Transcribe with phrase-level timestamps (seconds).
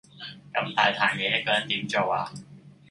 [0.51, 2.33] 咁大壇嘢一個人點做啊